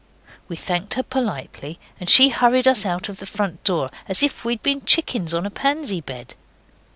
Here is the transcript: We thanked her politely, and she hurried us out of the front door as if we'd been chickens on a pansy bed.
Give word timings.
We 0.47 0.55
thanked 0.55 0.95
her 0.95 1.03
politely, 1.03 1.77
and 1.99 2.09
she 2.09 2.29
hurried 2.29 2.67
us 2.67 2.87
out 2.87 3.07
of 3.07 3.17
the 3.17 3.27
front 3.27 3.63
door 3.63 3.91
as 4.07 4.23
if 4.23 4.43
we'd 4.43 4.63
been 4.63 4.81
chickens 4.81 5.31
on 5.31 5.45
a 5.45 5.51
pansy 5.51 6.01
bed. 6.01 6.33